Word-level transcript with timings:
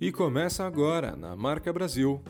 E 0.00 0.12
começa 0.12 0.64
agora 0.64 1.16
na 1.16 1.34
Marca 1.34 1.72
Brasil. 1.72 2.22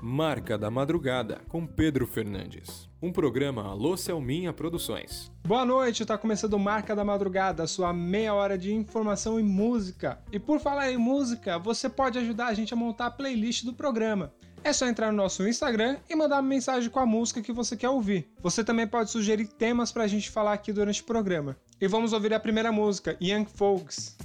Marca 0.00 0.56
da 0.56 0.70
Madrugada, 0.70 1.42
com 1.46 1.66
Pedro 1.66 2.06
Fernandes. 2.06 2.88
Um 3.02 3.12
programa 3.12 3.64
Alô 3.64 3.98
Selminha 3.98 4.50
Produções. 4.50 5.30
Boa 5.46 5.66
noite, 5.66 6.06
tá 6.06 6.16
começando 6.16 6.58
Marca 6.58 6.96
da 6.96 7.04
Madrugada, 7.04 7.66
sua 7.66 7.92
meia 7.92 8.32
hora 8.32 8.56
de 8.56 8.72
informação 8.72 9.38
e 9.38 9.42
música. 9.42 10.22
E 10.32 10.38
por 10.38 10.58
falar 10.58 10.90
em 10.90 10.96
música, 10.96 11.58
você 11.58 11.90
pode 11.90 12.18
ajudar 12.18 12.46
a 12.46 12.54
gente 12.54 12.72
a 12.72 12.76
montar 12.76 13.06
a 13.06 13.10
playlist 13.10 13.66
do 13.66 13.74
programa. 13.74 14.32
É 14.64 14.72
só 14.72 14.86
entrar 14.86 15.10
no 15.10 15.18
nosso 15.18 15.46
Instagram 15.46 15.98
e 16.08 16.16
mandar 16.16 16.36
uma 16.36 16.42
mensagem 16.48 16.88
com 16.88 16.98
a 16.98 17.04
música 17.04 17.42
que 17.42 17.52
você 17.52 17.76
quer 17.76 17.90
ouvir. 17.90 18.32
Você 18.40 18.64
também 18.64 18.86
pode 18.86 19.10
sugerir 19.10 19.48
temas 19.48 19.92
pra 19.92 20.06
gente 20.06 20.30
falar 20.30 20.54
aqui 20.54 20.72
durante 20.72 21.02
o 21.02 21.04
programa. 21.04 21.58
E 21.78 21.86
vamos 21.86 22.14
ouvir 22.14 22.32
a 22.32 22.40
primeira 22.40 22.72
música, 22.72 23.18
Young 23.20 23.44
Folks. 23.44 24.16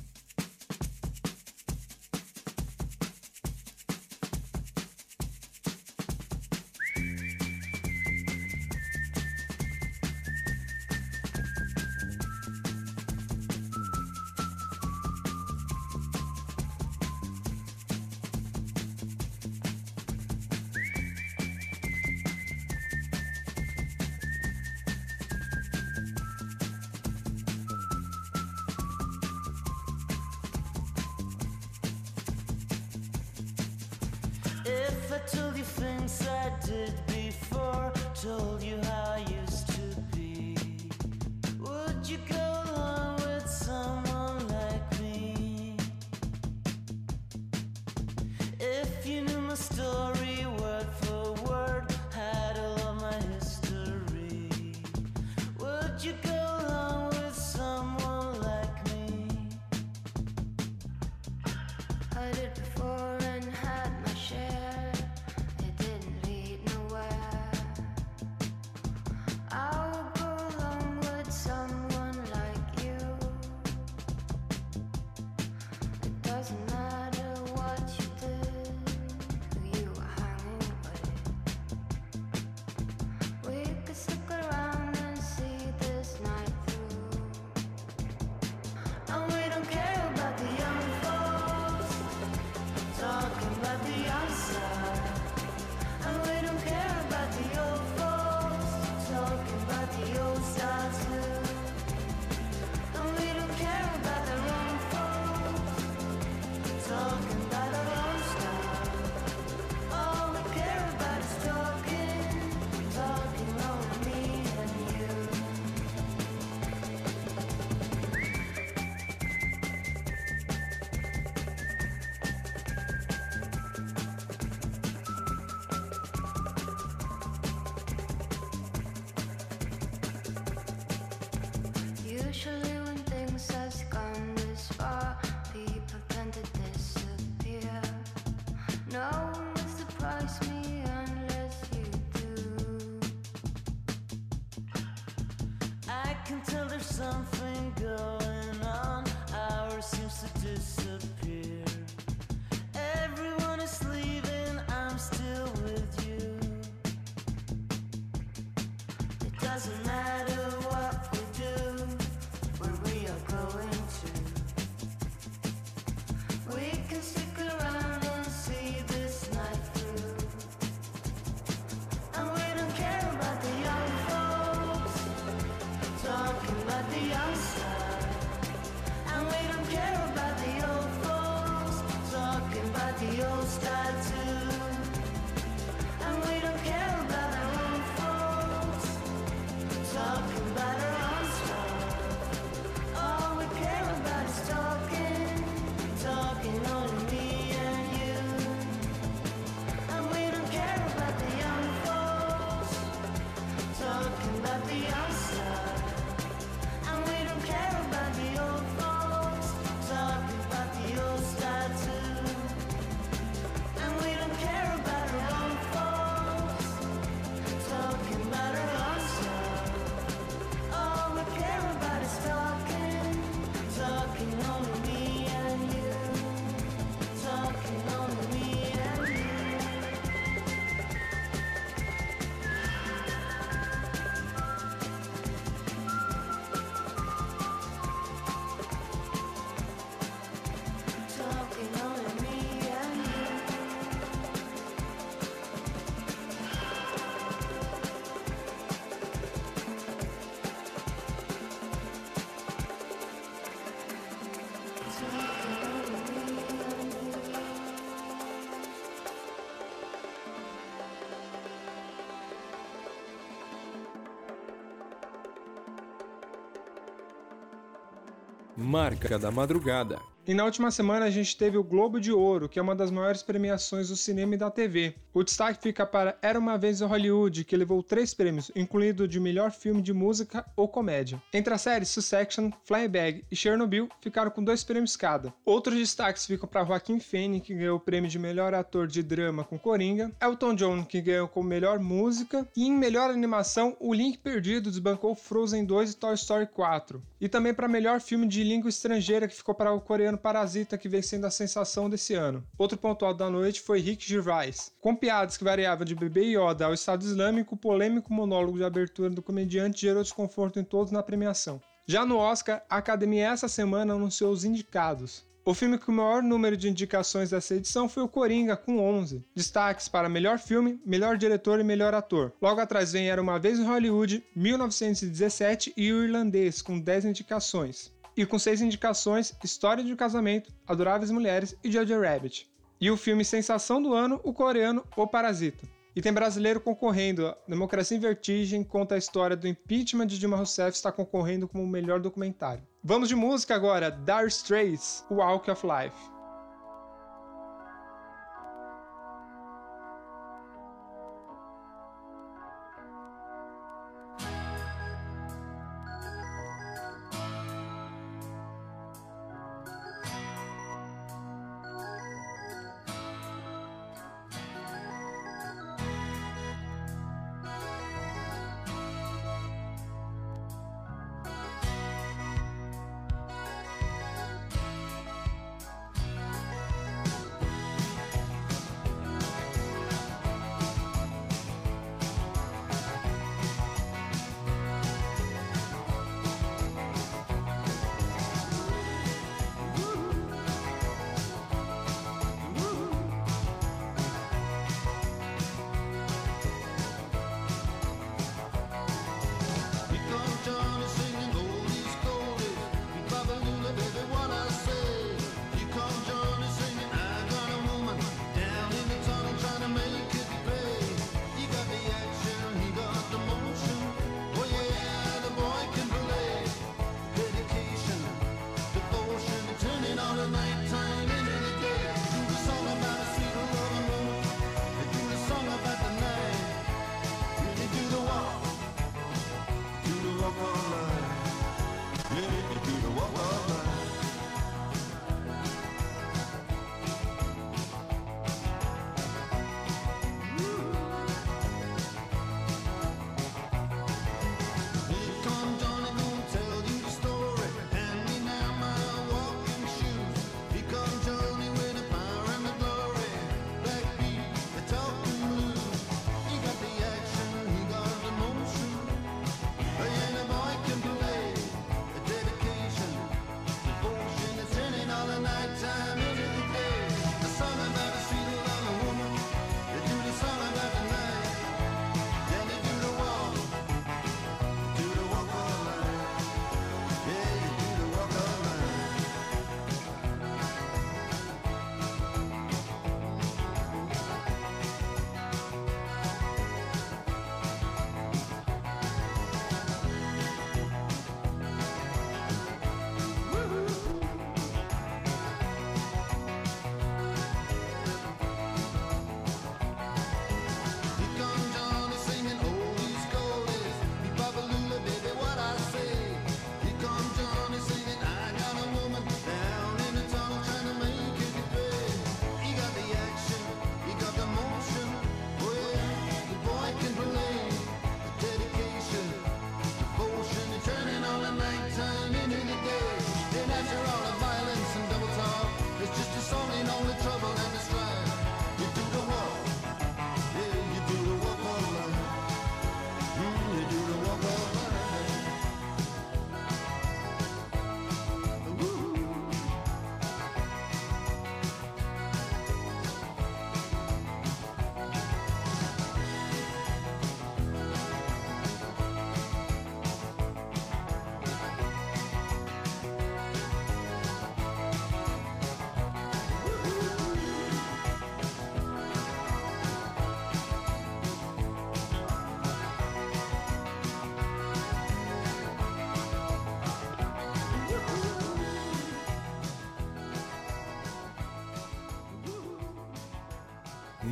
Marca 268.55 269.17
da 269.17 269.31
Madrugada, 269.31 269.99
E 270.25 270.33
na 270.33 270.45
última 270.45 270.71
semana 270.71 271.05
a 271.05 271.09
gente 271.09 271.35
teve 271.35 271.57
o 271.57 271.63
Globo 271.63 271.99
de 271.99 272.09
Ouro, 272.09 272.47
que 272.47 272.57
é 272.57 272.61
uma 272.61 272.73
das 272.73 272.89
maiores 272.89 273.21
premiações 273.21 273.89
do 273.89 273.95
cinema 273.97 274.35
e 274.35 274.37
da 274.37 274.49
TV. 274.49 274.95
O 275.13 275.21
destaque 275.21 275.61
fica 275.61 275.85
para 275.85 276.17
Era 276.21 276.39
uma 276.39 276.57
Vez 276.57 276.79
em 276.79 276.85
Hollywood, 276.85 277.43
que 277.43 277.57
levou 277.57 277.83
três 277.83 278.13
prêmios, 278.13 278.49
incluindo 278.55 279.03
o 279.03 279.07
de 279.07 279.19
melhor 279.19 279.51
filme 279.51 279.81
de 279.81 279.91
música 279.91 280.45
ou 280.55 280.65
comédia. 280.65 281.21
Entre 281.33 281.53
as 281.53 281.61
séries 281.61 281.89
Succession, 281.89 282.51
Fleabag 282.63 283.25
e 283.29 283.35
Chernobyl 283.35 283.89
ficaram 283.99 284.31
com 284.31 284.41
dois 284.41 284.63
prêmios 284.63 284.95
cada. 284.95 285.33
Outros 285.43 285.77
destaques 285.77 286.25
ficam 286.25 286.47
para 286.47 286.63
Joaquim 286.63 287.01
Phoenix, 287.01 287.45
que 287.45 287.53
ganhou 287.53 287.75
o 287.75 287.81
prêmio 287.81 288.09
de 288.09 288.17
melhor 288.17 288.53
ator 288.53 288.87
de 288.87 289.03
drama 289.03 289.43
com 289.43 289.59
Coringa, 289.59 290.09
Elton 290.21 290.55
John, 290.55 290.85
que 290.85 291.01
ganhou 291.01 291.27
como 291.27 291.49
melhor 291.49 291.79
música, 291.79 292.47
e 292.55 292.65
em 292.65 292.71
melhor 292.71 293.09
animação, 293.09 293.75
O 293.77 293.93
Link 293.93 294.19
Perdido 294.19 294.69
desbancou 294.69 295.15
Frozen 295.15 295.65
2 295.65 295.91
e 295.91 295.97
Toy 295.97 296.13
Story 296.13 296.47
4. 296.47 297.03
E 297.19 297.27
também 297.27 297.53
para 297.53 297.67
melhor 297.67 297.99
filme 297.99 298.25
de 298.25 298.41
língua 298.41 298.69
estrangeira, 298.69 299.27
que 299.27 299.35
ficou 299.35 299.53
para 299.53 299.73
o 299.73 299.81
coreano 299.81 300.12
Parasita, 300.17 300.77
que 300.77 300.89
vem 300.89 301.01
sendo 301.01 301.25
a 301.25 301.31
sensação 301.31 301.89
desse 301.89 302.13
ano. 302.13 302.43
Outro 302.57 302.77
ponto 302.77 303.05
alto 303.05 303.17
da 303.17 303.29
noite 303.29 303.61
foi 303.61 303.79
Rick 303.79 304.07
Gervais. 304.07 304.71
Com 304.81 304.95
piadas 304.95 305.37
que 305.37 305.43
variavam 305.43 305.85
de 305.85 305.95
bebê 305.95 306.35
Yoda 306.35 306.65
ao 306.65 306.73
Estado 306.73 307.03
Islâmico, 307.03 307.55
o 307.55 307.57
polêmico 307.57 308.13
monólogo 308.13 308.57
de 308.57 308.63
abertura 308.63 309.09
do 309.09 309.21
comediante 309.21 309.81
gerou 309.81 310.03
desconforto 310.03 310.59
em 310.59 310.63
todos 310.63 310.91
na 310.91 311.03
premiação. 311.03 311.61
Já 311.85 312.05
no 312.05 312.17
Oscar, 312.17 312.63
a 312.69 312.77
academia 312.77 313.27
essa 313.27 313.47
semana 313.47 313.93
anunciou 313.93 314.31
os 314.31 314.45
indicados. 314.45 315.25
O 315.45 315.53
filme 315.53 315.77
com 315.77 315.91
o 315.91 315.95
maior 315.95 316.23
número 316.23 316.55
de 316.55 316.69
indicações 316.69 317.31
dessa 317.31 317.55
edição 317.55 317.89
foi 317.89 318.01
o 318.01 318.07
Coringa, 318.07 318.55
com 318.55 318.79
11. 318.79 319.25
Destaques 319.35 319.89
para 319.89 320.07
melhor 320.07 320.39
filme, 320.39 320.79
melhor 320.85 321.17
diretor 321.17 321.59
e 321.59 321.65
melhor 321.65 321.93
ator. 321.93 322.31
Logo 322.41 322.61
atrás 322.61 322.93
vem 322.93 323.09
Era 323.09 323.21
Uma 323.21 323.37
Vez 323.37 323.59
em 323.59 323.65
Hollywood, 323.65 324.23
1917 324.33 325.73
e 325.75 325.91
O 325.91 326.01
Irlandês, 326.05 326.61
com 326.61 326.79
10 326.79 327.03
indicações. 327.03 327.91
E 328.15 328.25
com 328.25 328.37
6 328.37 328.61
indicações, 328.61 329.33
História 329.43 329.83
de 329.83 329.91
um 329.91 329.95
Casamento, 329.95 330.53
Adoráveis 330.67 331.11
Mulheres 331.11 331.55
e 331.63 331.71
Jojo 331.71 331.99
Rabbit. 331.99 332.49
E 332.79 332.91
o 332.91 332.97
filme 332.97 333.25
Sensação 333.25 333.81
do 333.81 333.93
Ano, 333.93 334.19
o 334.23 334.33
coreano 334.33 334.85
O 334.95 335.07
Parasita. 335.07 335.67
E 335.95 336.01
tem 336.01 336.11
brasileiro 336.11 336.59
concorrendo. 336.59 337.33
Democracia 337.47 337.95
em 337.95 337.99
Vertigem 337.99 338.63
conta 338.63 338.95
a 338.95 338.97
história 338.97 339.35
do 339.35 339.47
impeachment 339.47 340.07
de 340.07 340.19
Dilma 340.19 340.37
Rousseff 340.37 340.75
está 340.75 340.91
concorrendo 340.91 341.47
como 341.47 341.63
o 341.63 341.67
melhor 341.67 341.99
documentário. 341.99 342.63
Vamos 342.83 343.07
de 343.09 343.15
música 343.15 343.55
agora. 343.55 343.91
Dire 343.91 344.27
Straits, 344.27 345.05
Walk 345.09 345.49
of 345.49 345.65
Life. 345.65 346.12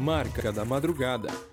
Marca 0.01 0.51
da 0.51 0.65
Madrugada. 0.65 1.50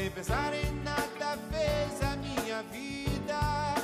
Sem 0.00 0.10
pensar 0.12 0.54
em 0.54 0.72
nada 0.82 1.36
fez 1.50 2.02
a 2.10 2.16
minha 2.16 2.62
vida 2.72 3.74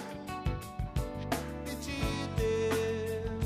e 1.67 1.75
te 1.85 2.01
deu. 2.39 3.39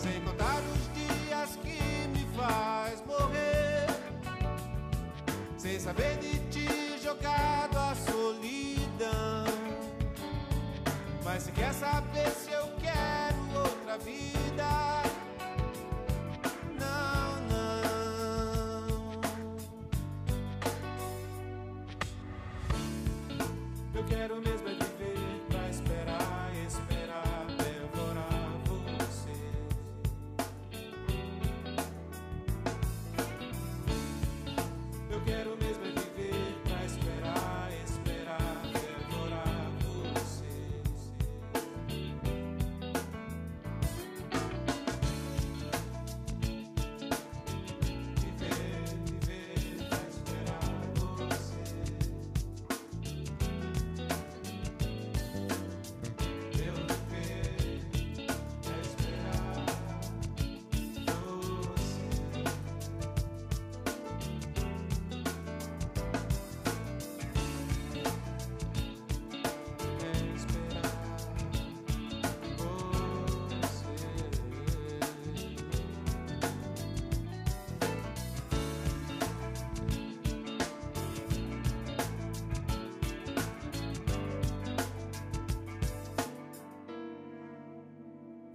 Sem 0.00 0.18
contar 0.22 0.62
os 0.72 0.94
dias 0.94 1.56
que 1.56 2.08
me 2.08 2.26
faz 2.34 3.04
morrer, 3.04 3.86
sem 5.58 5.78
saber 5.78 6.16
de 6.16 6.38
ti 6.48 6.98
jogado 7.04 7.76
a 7.76 7.94
solidão. 7.96 9.44
Mas 11.22 11.42
se 11.42 11.52
quer 11.52 11.74
saber 11.74 12.30
se 12.30 12.50
eu 12.50 12.66
quero 12.80 13.60
outra 13.60 13.98
vida. 13.98 14.85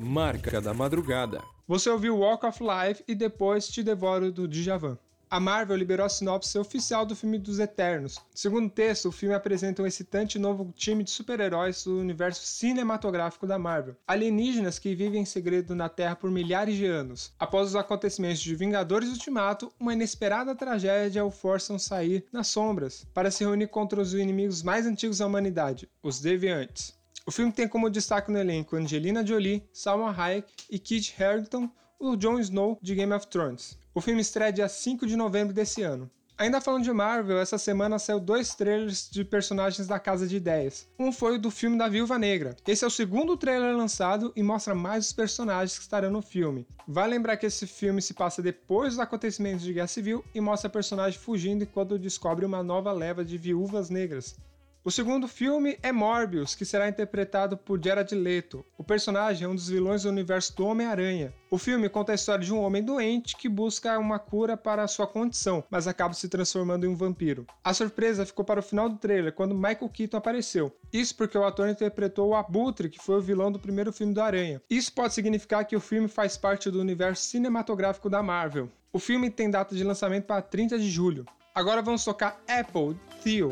Marca 0.01 0.60
da 0.60 0.74
Madrugada. 0.74 1.43
Você 1.67 1.88
ouviu 1.88 2.17
Walk 2.17 2.43
of 2.43 2.60
Life 2.63 3.03
e 3.08 3.13
depois 3.13 3.67
Te 3.67 3.84
Devoro 3.84 4.31
do 4.31 4.48
Djavan. 4.48 4.98
A 5.29 5.39
Marvel 5.39 5.77
liberou 5.77 6.05
a 6.05 6.10
sinopse 6.10 6.58
oficial 6.58 7.05
do 7.05 7.15
filme 7.15 7.38
dos 7.38 7.60
Eternos. 7.60 8.17
Segundo 8.34 8.65
o 8.65 8.70
texto, 8.70 9.08
o 9.08 9.12
filme 9.12 9.36
apresenta 9.36 9.81
um 9.81 9.86
excitante 9.86 10.39
novo 10.39 10.74
time 10.75 11.03
de 11.03 11.12
super-heróis 11.12 11.84
do 11.84 12.00
universo 12.00 12.43
cinematográfico 12.46 13.46
da 13.46 13.60
Marvel. 13.60 13.96
Alienígenas 14.08 14.79
que 14.79 14.96
vivem 14.96 15.22
em 15.22 15.25
segredo 15.25 15.75
na 15.75 15.88
Terra 15.88 16.15
por 16.15 16.31
milhares 16.31 16.75
de 16.75 16.88
anos. 16.88 17.31
Após 17.39 17.70
os 17.70 17.75
acontecimentos 17.75 18.41
de 18.41 18.55
Vingadores 18.55 19.10
Ultimato, 19.10 19.72
uma 19.79 19.93
inesperada 19.93 20.55
tragédia 20.55 21.24
o 21.24 21.29
forçam 21.29 21.77
sair 21.77 22.25
nas 22.34 22.48
sombras 22.48 23.05
para 23.13 23.29
se 23.29 23.43
reunir 23.43 23.67
contra 23.67 24.01
os 24.01 24.15
inimigos 24.15 24.63
mais 24.63 24.88
antigos 24.88 25.20
da 25.20 25.27
humanidade, 25.27 25.88
os 26.01 26.20
Deviantes. 26.20 27.00
O 27.31 27.33
filme 27.33 27.50
tem 27.50 27.65
como 27.65 27.89
destaque 27.89 28.29
no 28.29 28.38
elenco 28.38 28.75
Angelina 28.75 29.25
Jolie, 29.25 29.63
Salma 29.71 30.13
Hayek 30.13 30.51
e 30.69 30.77
Kit 30.77 31.15
Harington, 31.17 31.69
o 31.97 32.17
Jon 32.17 32.38
Snow 32.39 32.77
de 32.81 32.93
Game 32.93 33.13
of 33.13 33.25
Thrones. 33.27 33.77
O 33.95 34.01
filme 34.01 34.19
estreia 34.19 34.51
dia 34.51 34.67
5 34.67 35.07
de 35.07 35.15
novembro 35.15 35.53
desse 35.53 35.81
ano. 35.81 36.11
Ainda 36.38 36.59
falando 36.59 36.83
de 36.83 36.91
Marvel, 36.91 37.39
essa 37.39 37.57
semana 37.57 37.97
saiu 38.00 38.19
dois 38.19 38.53
trailers 38.53 39.09
de 39.09 39.23
personagens 39.23 39.88
da 39.88 39.97
Casa 39.97 40.27
de 40.27 40.35
Ideias. 40.35 40.89
Um 41.00 41.09
foi 41.09 41.35
o 41.35 41.39
do 41.39 41.50
filme 41.50 41.77
da 41.77 41.88
Viúva 41.88 42.19
Negra. 42.19 42.53
Esse 42.67 42.83
é 42.83 42.88
o 42.88 42.91
segundo 42.91 43.38
trailer 43.38 43.77
lançado 43.77 44.33
e 44.35 44.43
mostra 44.43 44.75
mais 44.75 45.05
os 45.05 45.13
personagens 45.13 45.77
que 45.77 45.85
estarão 45.85 46.11
no 46.11 46.21
filme. 46.21 46.67
Vale 46.85 47.13
lembrar 47.13 47.38
que 47.38 47.45
esse 47.45 47.65
filme 47.65 48.01
se 48.01 48.13
passa 48.13 48.41
depois 48.41 48.89
dos 48.89 49.00
acontecimentos 49.00 49.63
de 49.63 49.71
Guerra 49.71 49.88
Civil 49.88 50.21
e 50.35 50.41
mostra 50.41 50.67
a 50.67 50.71
personagem 50.71 51.17
fugindo 51.17 51.63
enquanto 51.63 51.97
descobre 51.97 52.45
uma 52.45 52.61
nova 52.61 52.91
leva 52.91 53.23
de 53.23 53.38
viúvas 53.38 53.89
negras. 53.89 54.35
O 54.83 54.89
segundo 54.89 55.27
filme 55.27 55.77
é 55.83 55.91
Morbius, 55.91 56.55
que 56.55 56.65
será 56.65 56.89
interpretado 56.89 57.55
por 57.55 57.79
Jared 57.79 58.15
Leto. 58.15 58.65
O 58.75 58.83
personagem 58.83 59.45
é 59.45 59.47
um 59.47 59.53
dos 59.53 59.69
vilões 59.69 60.01
do 60.01 60.09
universo 60.09 60.57
do 60.57 60.65
Homem-Aranha. 60.65 61.31
O 61.51 61.59
filme 61.59 61.88
conta 61.88 62.13
a 62.13 62.15
história 62.15 62.43
de 62.43 62.51
um 62.51 62.59
homem 62.59 62.81
doente 62.81 63.38
que 63.38 63.47
busca 63.47 64.00
uma 64.00 64.17
cura 64.17 64.57
para 64.57 64.88
sua 64.88 65.05
condição, 65.05 65.63
mas 65.69 65.85
acaba 65.85 66.15
se 66.15 66.27
transformando 66.27 66.83
em 66.88 66.89
um 66.89 66.95
vampiro. 66.95 67.45
A 67.63 67.75
surpresa 67.75 68.25
ficou 68.25 68.43
para 68.43 68.59
o 68.59 68.63
final 68.63 68.89
do 68.89 68.97
trailer, 68.97 69.33
quando 69.33 69.53
Michael 69.53 69.88
Keaton 69.88 70.17
apareceu. 70.17 70.75
Isso 70.91 71.15
porque 71.15 71.38
o 71.38 71.45
ator 71.45 71.69
interpretou 71.69 72.29
o 72.29 72.35
Abutre, 72.35 72.89
que 72.89 72.97
foi 72.97 73.17
o 73.17 73.21
vilão 73.21 73.51
do 73.51 73.59
primeiro 73.59 73.93
filme 73.93 74.15
do 74.15 74.21
Aranha. 74.21 74.63
Isso 74.67 74.91
pode 74.93 75.13
significar 75.13 75.63
que 75.63 75.75
o 75.75 75.79
filme 75.79 76.07
faz 76.07 76.38
parte 76.38 76.71
do 76.71 76.81
universo 76.81 77.21
cinematográfico 77.21 78.09
da 78.09 78.23
Marvel. 78.23 78.67
O 78.91 78.97
filme 78.97 79.29
tem 79.29 79.47
data 79.47 79.75
de 79.75 79.83
lançamento 79.83 80.25
para 80.25 80.41
30 80.41 80.79
de 80.79 80.89
julho. 80.89 81.27
Agora 81.53 81.83
vamos 81.83 82.03
tocar 82.03 82.41
Apple 82.47 82.97
Theo. 83.23 83.51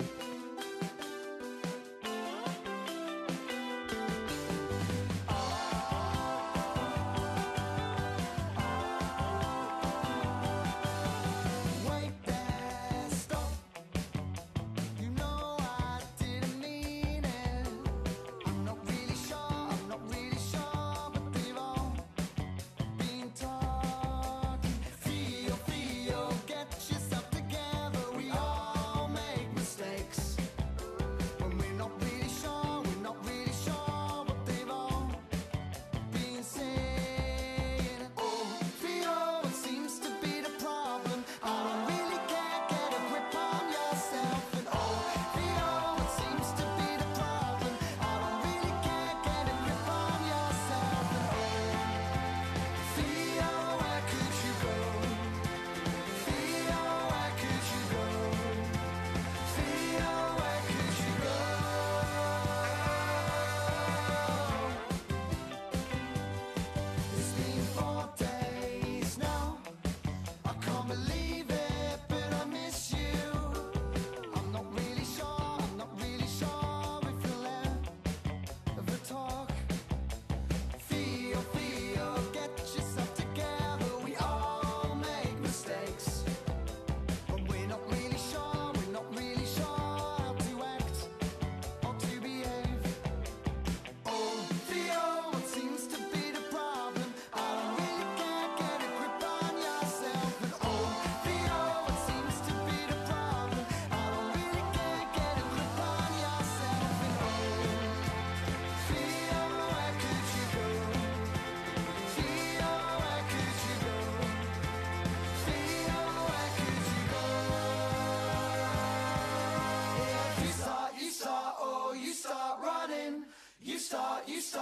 You 123.70 123.78
start, 123.78 124.28
you 124.28 124.42
start, 124.42 124.59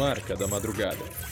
Marca 0.00 0.34
da 0.34 0.46
Madrugada. 0.48 1.29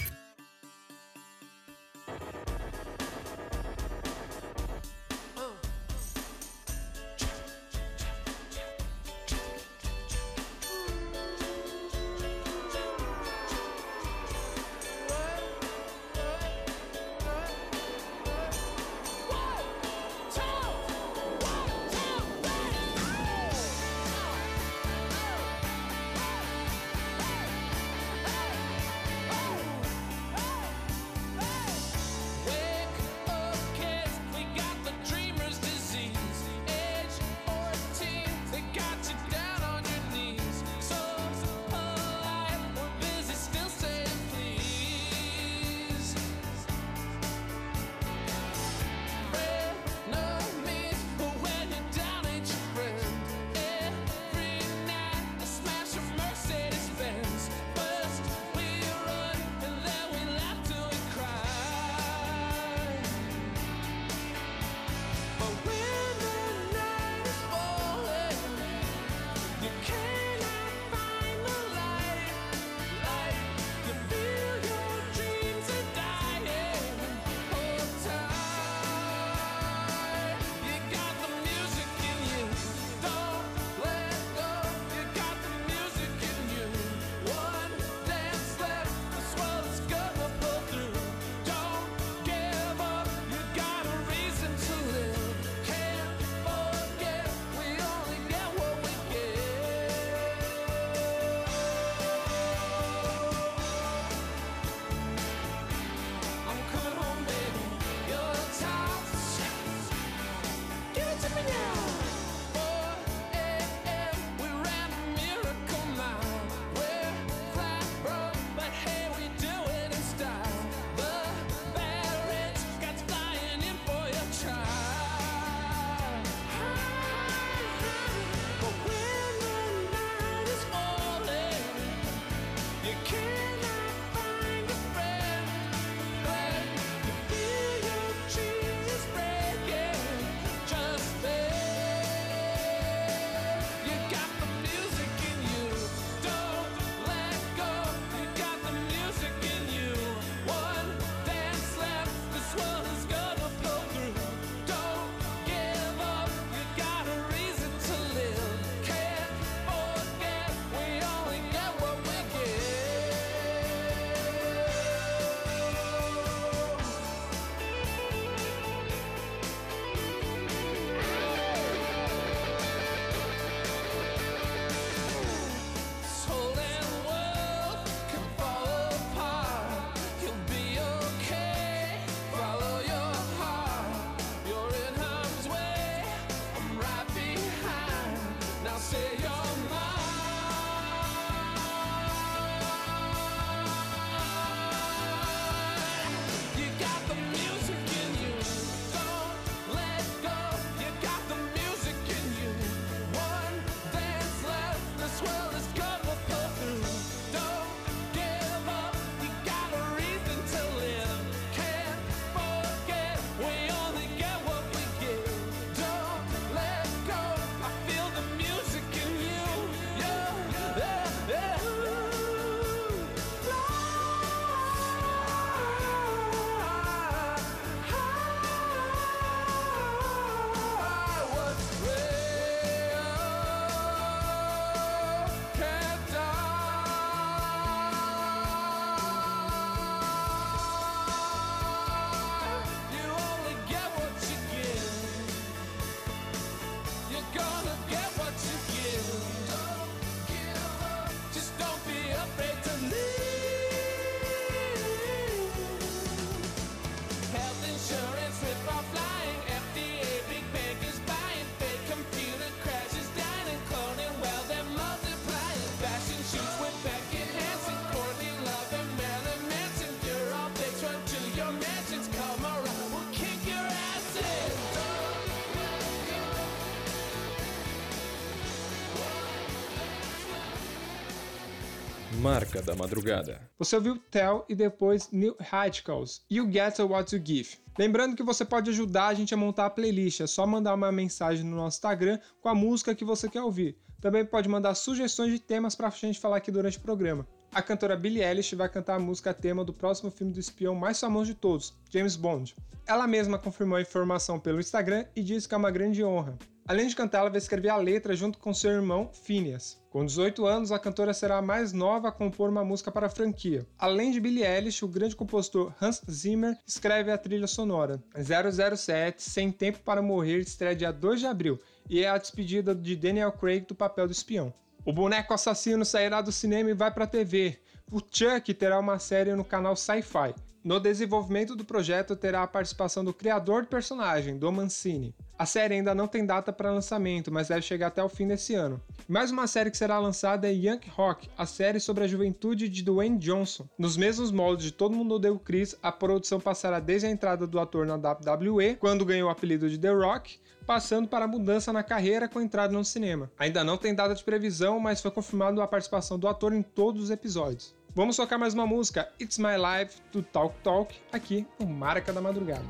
Marca 282.18 282.60
da 282.60 282.74
Madrugada. 282.74 283.40
Você 283.60 283.76
ouviu 283.76 283.96
Tell 284.10 284.44
e 284.48 284.54
depois 284.54 285.08
New 285.12 285.36
Radicals, 285.38 286.22
You 286.28 286.50
Get 286.50 286.80
What 286.80 287.14
You 287.14 287.22
Give. 287.24 287.56
Lembrando 287.78 288.16
que 288.16 288.24
você 288.24 288.44
pode 288.44 288.70
ajudar 288.70 289.06
a 289.06 289.14
gente 289.14 289.32
a 289.32 289.36
montar 289.36 289.66
a 289.66 289.70
playlist, 289.70 290.20
é 290.20 290.26
só 290.26 290.44
mandar 290.44 290.74
uma 290.74 290.90
mensagem 290.90 291.44
no 291.44 291.56
nosso 291.56 291.76
Instagram 291.76 292.18
com 292.40 292.48
a 292.48 292.54
música 292.56 292.94
que 292.94 293.04
você 293.04 293.28
quer 293.28 293.42
ouvir. 293.42 293.78
Também 294.00 294.24
pode 294.24 294.48
mandar 294.48 294.74
sugestões 294.74 295.30
de 295.30 295.38
temas 295.38 295.76
pra 295.76 295.90
gente 295.90 296.18
falar 296.18 296.38
aqui 296.38 296.50
durante 296.50 296.78
o 296.78 296.80
programa. 296.80 297.24
A 297.54 297.62
cantora 297.62 297.96
Billie 297.96 298.22
Eilish 298.22 298.56
vai 298.56 298.68
cantar 298.68 298.96
a 298.96 299.00
música 299.00 299.32
tema 299.32 299.64
do 299.64 299.72
próximo 299.72 300.10
filme 300.10 300.32
do 300.32 300.40
espião 300.40 300.74
mais 300.74 300.98
famoso 300.98 301.26
de 301.26 301.34
todos, 301.34 301.72
James 301.88 302.16
Bond. 302.16 302.56
Ela 302.84 303.06
mesma 303.06 303.38
confirmou 303.38 303.78
a 303.78 303.82
informação 303.82 304.40
pelo 304.40 304.58
Instagram 304.58 305.04
e 305.14 305.22
disse 305.22 305.48
que 305.48 305.54
é 305.54 305.58
uma 305.58 305.70
grande 305.70 306.02
honra. 306.02 306.36
Além 306.66 306.86
de 306.86 306.94
cantar, 306.94 307.20
ela 307.20 307.30
vai 307.30 307.38
escrever 307.38 307.70
a 307.70 307.76
letra 307.76 308.14
junto 308.14 308.38
com 308.38 308.52
seu 308.52 308.70
irmão 308.70 309.10
Phineas. 309.12 309.80
Com 309.90 310.04
18 310.04 310.44
anos, 310.44 310.70
a 310.70 310.78
cantora 310.78 311.14
será 311.14 311.38
a 311.38 311.42
mais 311.42 311.72
nova 311.72 312.08
a 312.08 312.12
compor 312.12 312.50
uma 312.50 312.62
música 312.62 312.92
para 312.92 313.06
a 313.06 313.10
franquia. 313.10 313.66
Além 313.78 314.10
de 314.10 314.20
Billie 314.20 314.44
Eilish, 314.44 314.84
o 314.84 314.88
grande 314.88 315.16
compositor 315.16 315.72
Hans 315.80 316.02
Zimmer 316.10 316.58
escreve 316.66 317.10
a 317.10 317.16
trilha 317.16 317.46
sonora. 317.46 318.02
007 318.14 319.22
Sem 319.22 319.50
Tempo 319.50 319.78
para 319.78 320.02
Morrer 320.02 320.40
estreia 320.40 320.76
dia 320.76 320.92
2 320.92 321.20
de 321.20 321.26
abril 321.26 321.58
e 321.88 322.04
é 322.04 322.08
a 322.10 322.18
despedida 322.18 322.74
de 322.74 322.94
Daniel 322.94 323.32
Craig 323.32 323.64
do 323.66 323.74
papel 323.74 324.06
do 324.06 324.12
espião. 324.12 324.52
O 324.84 324.92
boneco 324.92 325.32
assassino 325.32 325.86
sairá 325.86 326.20
do 326.20 326.32
cinema 326.32 326.70
e 326.70 326.74
vai 326.74 326.90
para 326.90 327.04
a 327.04 327.08
TV. 327.08 327.58
O 327.90 327.98
Chuck 327.98 328.52
terá 328.52 328.78
uma 328.78 328.98
série 328.98 329.34
no 329.34 329.44
canal 329.44 329.74
Sci-Fi. 329.74 330.34
No 330.68 330.78
desenvolvimento 330.78 331.56
do 331.56 331.64
projeto 331.64 332.14
terá 332.14 332.42
a 332.42 332.46
participação 332.46 333.02
do 333.02 333.14
criador 333.14 333.62
do 333.62 333.68
personagem, 333.68 334.36
Dom 334.36 334.52
Mancini. 334.52 335.14
A 335.38 335.46
série 335.46 335.76
ainda 335.76 335.94
não 335.94 336.06
tem 336.06 336.26
data 336.26 336.52
para 336.52 336.70
lançamento, 336.70 337.32
mas 337.32 337.48
deve 337.48 337.62
chegar 337.62 337.86
até 337.86 338.04
o 338.04 338.08
fim 338.10 338.28
desse 338.28 338.54
ano. 338.54 338.78
Mais 339.08 339.30
uma 339.30 339.46
série 339.46 339.70
que 339.70 339.78
será 339.78 339.98
lançada 339.98 340.46
é 340.46 340.52
Young 340.52 340.80
Rock, 340.90 341.30
a 341.38 341.46
série 341.46 341.80
sobre 341.80 342.04
a 342.04 342.06
juventude 342.06 342.68
de 342.68 342.82
Dwayne 342.82 343.16
Johnson. 343.16 343.66
Nos 343.78 343.96
mesmos 343.96 344.30
moldes 344.30 344.66
de 344.66 344.72
Todo 344.72 344.94
Mundo 344.94 345.14
Odeia 345.14 345.32
o 345.32 345.38
Chris, 345.38 345.74
a 345.82 345.90
produção 345.90 346.38
passará 346.38 346.78
desde 346.80 347.06
a 347.06 347.10
entrada 347.10 347.46
do 347.46 347.58
ator 347.58 347.86
na 347.86 347.94
WWE, 347.94 348.76
quando 348.78 349.06
ganhou 349.06 349.30
o 349.30 349.32
apelido 349.32 349.70
de 349.70 349.78
The 349.78 349.88
Rock, 349.88 350.38
passando 350.66 351.08
para 351.08 351.24
a 351.24 351.28
mudança 351.28 351.72
na 351.72 351.82
carreira 351.82 352.28
com 352.28 352.40
a 352.40 352.44
entrada 352.44 352.74
no 352.74 352.84
cinema. 352.84 353.32
Ainda 353.38 353.64
não 353.64 353.78
tem 353.78 353.94
data 353.94 354.14
de 354.14 354.22
previsão, 354.22 354.78
mas 354.78 355.00
foi 355.00 355.10
confirmado 355.10 355.62
a 355.62 355.66
participação 355.66 356.18
do 356.18 356.28
ator 356.28 356.52
em 356.52 356.60
todos 356.60 357.04
os 357.04 357.10
episódios. 357.10 357.77
Vamos 357.94 358.16
tocar 358.16 358.38
mais 358.38 358.54
uma 358.54 358.66
música, 358.66 359.08
It's 359.20 359.38
My 359.38 359.56
Life, 359.56 360.00
do 360.12 360.22
Talk 360.22 360.54
Talk, 360.62 360.94
aqui 361.10 361.46
no 361.58 361.66
Marca 361.66 362.12
da 362.12 362.20
Madrugada. 362.20 362.64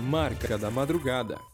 Marca 0.00 0.56
da 0.56 0.70
Madrugada. 0.70 1.49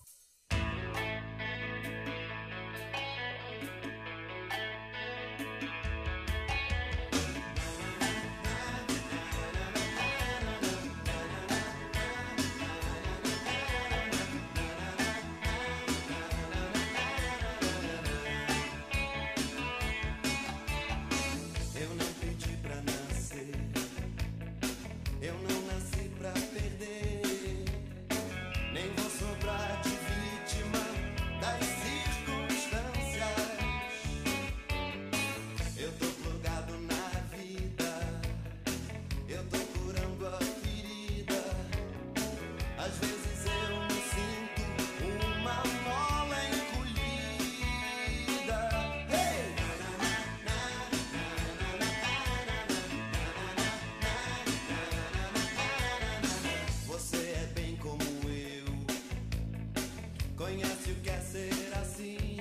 conhece 60.37 60.91
o 60.91 60.95
que 60.97 61.11
é 61.11 61.21
ser 61.21 61.73
assim. 61.81 62.37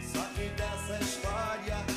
Só 0.00 0.22
que 0.34 0.48
dessa 0.50 1.02
história. 1.02 1.95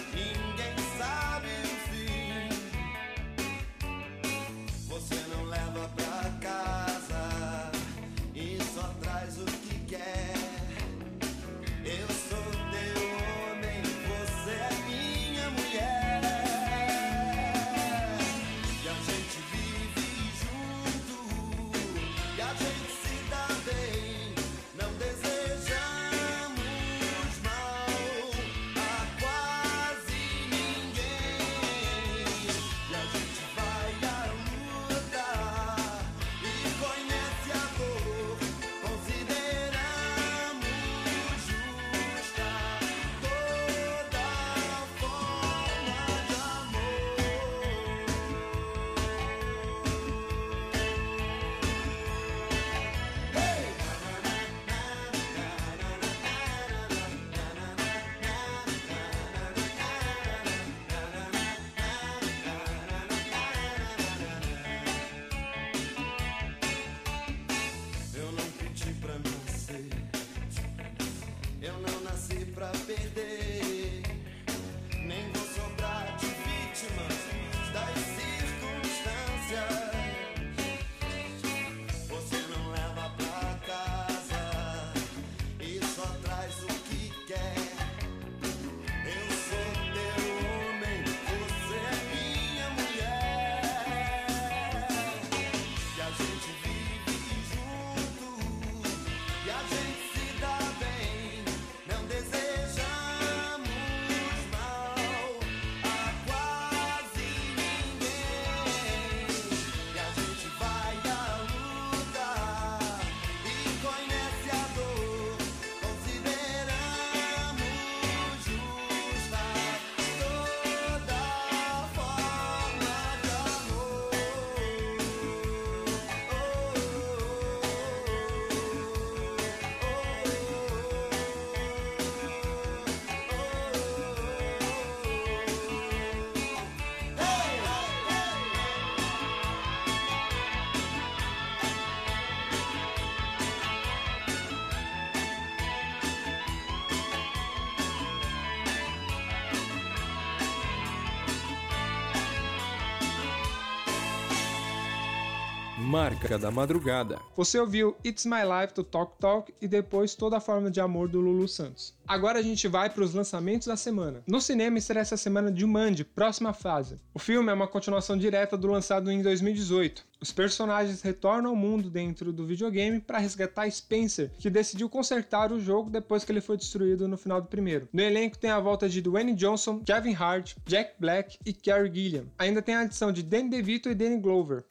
Marca 155.89 156.38
da 156.38 156.52
Madrugada. 156.52 157.19
Você 157.36 157.58
ouviu 157.60 157.97
It's 158.06 158.23
My 158.23 158.43
Life 158.43 158.75
do 158.75 158.84
Talk 158.84 159.17
Talk 159.19 159.52
e 159.60 159.67
depois 159.67 160.13
Toda 160.13 160.38
a 160.38 160.39
Forma 160.39 160.69
de 160.69 160.80
Amor 160.80 161.08
do 161.08 161.19
Lulu 161.19 161.47
Santos. 161.47 161.95
Agora 162.08 162.38
a 162.38 162.43
gente 162.43 162.67
vai 162.67 162.91
para 162.91 163.04
os 163.04 163.15
lançamentos 163.15 163.65
da 163.65 163.75
semana. 163.75 164.21
No 164.28 164.39
cinema 164.39 164.78
estreia 164.78 165.02
essa 165.02 165.17
semana 165.17 165.52
Jumanji, 165.52 166.04
próxima 166.04 166.54
fase. 166.54 166.97
O 167.12 167.17
filme 167.17 167.49
é 167.49 167.54
uma 167.56 167.67
continuação 167.67 168.15
direta 168.15 168.56
do 168.56 168.67
lançado 168.67 169.12
em 169.12 169.23
2018. 169.23 170.06
Os 170.21 170.32
personagens 170.32 171.02
retornam 171.02 171.49
ao 171.49 171.56
mundo 171.56 171.89
dentro 171.89 172.32
do 172.32 172.45
videogame 172.45 172.99
para 172.99 173.17
resgatar 173.17 173.67
Spencer, 173.71 174.30
que 174.38 174.47
decidiu 174.47 174.88
consertar 174.89 175.52
o 175.52 175.60
jogo 175.60 175.89
depois 175.89 176.23
que 176.23 176.32
ele 176.32 176.39
foi 176.39 176.56
destruído 176.56 177.08
no 177.08 177.17
final 177.17 177.41
do 177.41 177.47
primeiro. 177.47 177.89
No 177.91 178.04
elenco 178.04 178.38
tem 178.38 178.52
a 178.52 178.60
volta 178.60 178.88
de 178.88 179.02
Dwayne 179.02 179.34
Johnson, 179.34 179.80
Kevin 179.80 180.13
Hart, 180.13 180.54
Jack 180.67 180.93
Black 180.99 181.39
e 181.43 181.52
Carey 181.52 181.91
Gilliam. 181.91 182.25
Ainda 182.38 182.62
tem 182.62 182.75
a 182.75 182.82
adição 182.82 183.12
de 183.12 183.23
Danny 183.23 183.49
DeVito 183.49 183.89
e 183.89 183.95
Danny 183.95 184.19
Glover. 184.19 184.65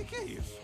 O 0.00 0.02
que, 0.02 0.08
que 0.08 0.16
é 0.16 0.24
isso? 0.24 0.58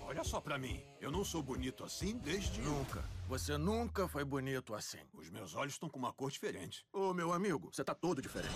Olha 0.00 0.24
só 0.24 0.40
pra 0.40 0.56
mim. 0.56 0.82
Eu 1.02 1.10
não 1.10 1.22
sou 1.22 1.42
bonito 1.42 1.84
assim 1.84 2.16
desde. 2.16 2.62
Nunca. 2.62 3.04
Você 3.28 3.58
nunca 3.58 4.08
foi 4.08 4.24
bonito 4.24 4.74
assim. 4.74 4.96
Os 5.12 5.28
meus 5.28 5.54
olhos 5.54 5.74
estão 5.74 5.86
com 5.86 5.98
uma 5.98 6.10
cor 6.10 6.30
diferente. 6.30 6.86
Ô, 6.90 7.12
meu 7.12 7.30
amigo, 7.30 7.68
Você 7.70 7.84
tá 7.84 7.94
todo 7.94 8.22
diferente. 8.22 8.54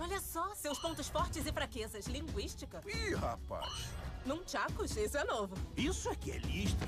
Olha 0.00 0.18
só, 0.18 0.54
seus 0.54 0.78
pontos 0.78 1.10
fortes 1.10 1.44
e 1.44 1.52
fraquezas. 1.52 2.06
Linguística. 2.06 2.80
Ih, 2.86 3.14
rapaz. 3.16 3.90
Nunchakos, 4.24 4.96
isso 4.96 5.18
é 5.18 5.24
novo. 5.24 5.54
Isso 5.76 6.08
é 6.08 6.16
que 6.16 6.30
é 6.30 6.38
lista. 6.38 6.86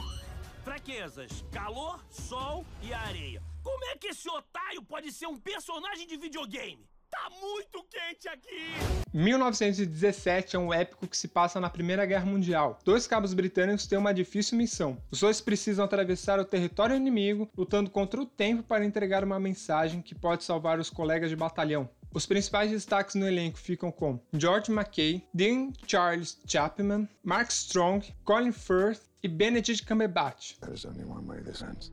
Fraquezas: 0.64 1.44
calor, 1.52 2.02
sol 2.08 2.64
e 2.80 2.90
areia. 2.94 3.42
Como 3.62 3.84
é 3.84 3.98
que 3.98 4.06
esse 4.06 4.30
otário 4.30 4.82
pode 4.82 5.12
ser 5.12 5.26
um 5.26 5.38
personagem 5.38 6.06
de 6.06 6.16
videogame? 6.16 6.88
Tá 7.10 7.28
muito 7.40 7.84
quente 7.90 8.28
aqui! 8.28 9.00
1917 9.12 10.54
é 10.54 10.58
um 10.58 10.72
épico 10.72 11.08
que 11.08 11.16
se 11.16 11.26
passa 11.26 11.60
na 11.60 11.68
Primeira 11.68 12.06
Guerra 12.06 12.24
Mundial. 12.24 12.78
Dois 12.84 13.06
cabos 13.08 13.34
britânicos 13.34 13.86
têm 13.86 13.98
uma 13.98 14.14
difícil 14.14 14.56
missão. 14.56 14.96
Os 15.10 15.20
dois 15.20 15.40
precisam 15.40 15.84
atravessar 15.84 16.38
o 16.38 16.44
território 16.44 16.94
inimigo, 16.94 17.50
lutando 17.56 17.90
contra 17.90 18.20
o 18.20 18.26
tempo 18.26 18.62
para 18.62 18.84
entregar 18.84 19.24
uma 19.24 19.40
mensagem 19.40 20.00
que 20.00 20.14
pode 20.14 20.44
salvar 20.44 20.78
os 20.78 20.88
colegas 20.88 21.28
de 21.30 21.36
batalhão. 21.36 21.88
Os 22.12 22.26
principais 22.26 22.70
destaques 22.70 23.16
no 23.16 23.26
elenco 23.26 23.58
ficam 23.58 23.90
com 23.90 24.20
George 24.32 24.70
McKay, 24.70 25.24
Dean 25.34 25.72
Charles 25.86 26.40
Chapman, 26.46 27.08
Mark 27.24 27.50
Strong, 27.50 28.14
Colin 28.24 28.52
Firth 28.52 29.02
e 29.22 29.28
Benedict 29.28 29.84
Cumberbatch. 29.86 30.56
There's 30.60 30.84
only 30.84 31.04
one 31.04 31.26
way 31.26 31.40
this 31.42 31.62
ends. 31.62 31.92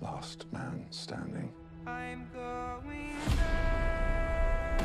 Last 0.00 0.46
man 0.52 0.86
standing. 0.90 1.65
I'm 1.88 2.26
going 2.34 3.14
there 3.36 4.76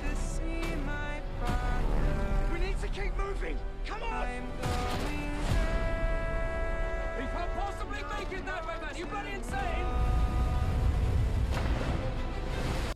to 0.00 0.16
see 0.16 0.64
my 0.86 1.20
father. 1.38 2.50
We 2.50 2.60
need 2.60 2.80
to 2.80 2.88
keep 2.88 3.14
moving! 3.18 3.58
Come 3.86 4.02
on! 4.04 4.12
I'm 4.14 4.48
going 4.62 5.32
there. 5.52 7.18
We 7.18 7.26
can't 7.26 7.52
possibly 7.60 8.02
make 8.16 8.32
it 8.32 8.46
that 8.46 8.66
way, 8.66 8.76
man! 8.80 8.96
You 8.96 9.04
bloody 9.04 9.32
insane! 9.36 9.84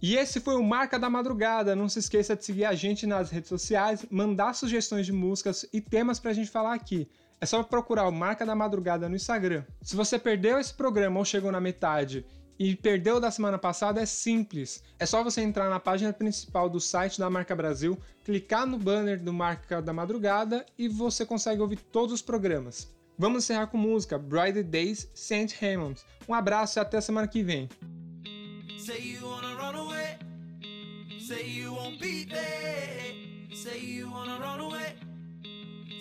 E 0.00 0.16
esse 0.16 0.40
foi 0.40 0.54
o 0.56 0.62
Marca 0.62 0.98
da 0.98 1.10
Madrugada. 1.10 1.76
Não 1.76 1.90
se 1.90 1.98
esqueça 1.98 2.34
de 2.34 2.46
seguir 2.46 2.64
a 2.64 2.74
gente 2.74 3.06
nas 3.06 3.30
redes 3.30 3.50
sociais, 3.50 4.06
mandar 4.10 4.54
sugestões 4.54 5.04
de 5.04 5.12
músicas 5.12 5.66
e 5.70 5.82
temas 5.82 6.18
pra 6.18 6.32
gente 6.32 6.50
falar 6.50 6.72
aqui. 6.72 7.06
É 7.42 7.44
só 7.44 7.62
procurar 7.62 8.08
o 8.08 8.12
Marca 8.12 8.46
da 8.46 8.54
Madrugada 8.54 9.06
no 9.06 9.16
Instagram. 9.16 9.64
Se 9.82 9.94
você 9.94 10.18
perdeu 10.18 10.58
esse 10.58 10.72
programa 10.72 11.18
ou 11.18 11.26
chegou 11.26 11.52
na 11.52 11.60
metade 11.60 12.24
e 12.58 12.76
perdeu 12.76 13.18
da 13.18 13.30
semana 13.30 13.58
passada, 13.58 14.00
é 14.00 14.06
simples. 14.06 14.82
É 14.98 15.06
só 15.06 15.22
você 15.22 15.40
entrar 15.40 15.68
na 15.68 15.80
página 15.80 16.12
principal 16.12 16.68
do 16.68 16.80
site 16.80 17.18
da 17.18 17.28
Marca 17.30 17.56
Brasil, 17.56 17.98
clicar 18.24 18.66
no 18.66 18.78
banner 18.78 19.20
do 19.22 19.32
Marca 19.32 19.80
da 19.82 19.92
Madrugada 19.92 20.64
e 20.78 20.88
você 20.88 21.26
consegue 21.26 21.60
ouvir 21.60 21.78
todos 21.78 22.14
os 22.14 22.22
programas. 22.22 22.88
Vamos 23.18 23.44
encerrar 23.44 23.66
com 23.66 23.76
música 23.76 24.18
Brighter 24.18 24.64
Days, 24.64 25.08
St. 25.14 25.54
Hammond. 25.60 26.00
Um 26.28 26.34
abraço 26.34 26.78
e 26.78 26.80
até 26.80 27.00
semana 27.00 27.28
que 27.28 27.42
vem. 27.42 27.68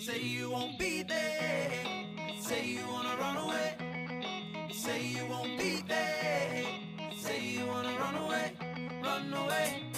Say 0.01 0.25
you 0.25 0.49
won't 0.49 0.79
be 0.79 1.03
there. 1.03 2.00
Away. 9.45 9.90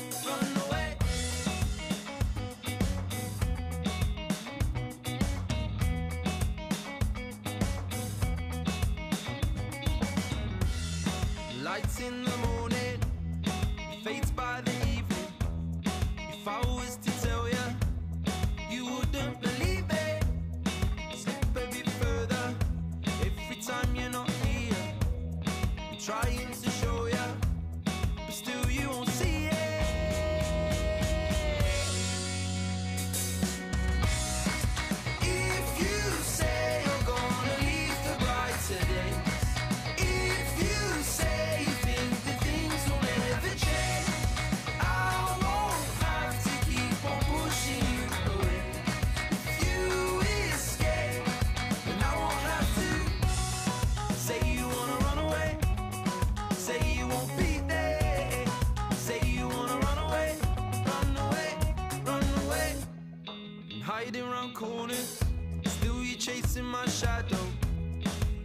in 66.57 66.65
my 66.65 66.85
shadow. 66.87 67.37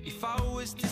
If 0.04 0.24
I 0.24 0.40
was 0.40 0.72
to 0.74 0.86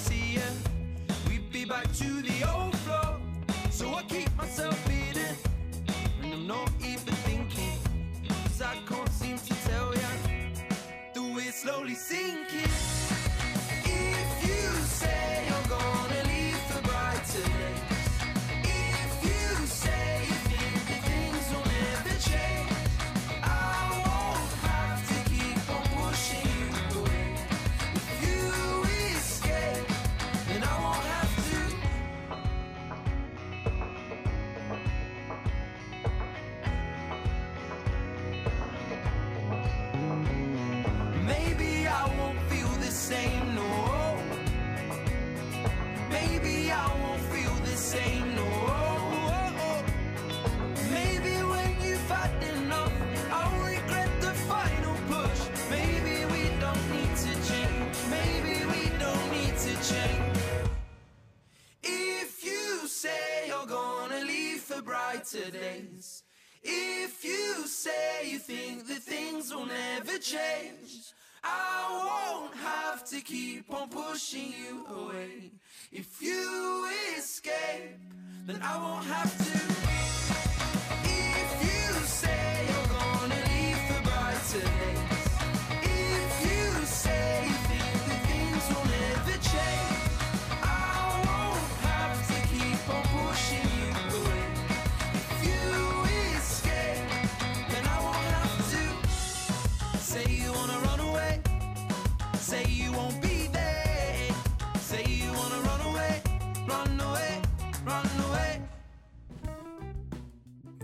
Saturdays. 65.26 66.22
If 66.62 67.24
you 67.24 67.66
say 67.66 68.30
you 68.30 68.38
think 68.38 68.86
that 68.86 69.02
things 69.02 69.52
will 69.52 69.66
never 69.66 70.18
change, 70.18 71.12
I 71.42 72.38
won't 72.38 72.54
have 72.54 73.04
to 73.10 73.20
keep 73.20 73.72
on 73.74 73.88
pushing 73.88 74.52
you 74.52 74.86
away. 74.86 75.50
If 75.90 76.22
you 76.22 76.88
escape, 77.18 77.98
then 78.46 78.60
I 78.62 78.78
won't 78.78 79.06
have 79.06 79.36
to. 80.42 80.45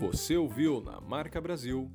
Você 0.02 0.36
ouviu 0.36 0.80
na 0.80 1.00
Marca 1.00 1.40
Brasil. 1.40 1.88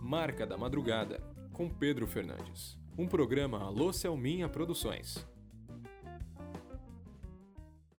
Marca 0.00 0.46
da 0.46 0.56
Madrugada, 0.56 1.20
com 1.52 1.68
Pedro 1.68 2.06
Fernandes. 2.06 2.78
Um 2.96 3.08
programa 3.08 3.58
Alô 3.58 3.92
Selminha 3.92 4.48
Produções. 4.48 5.26